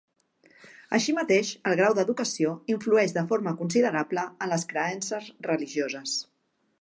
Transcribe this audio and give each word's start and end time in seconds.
Així 0.97 1.13
mateix, 1.17 1.51
el 1.71 1.75
grau 1.81 1.97
d'educació 1.99 2.55
influeix 2.75 3.13
de 3.19 3.25
forma 3.33 3.55
considerable 3.61 4.25
en 4.47 4.53
les 4.55 4.65
creences 4.73 5.29
religioses. 5.53 6.17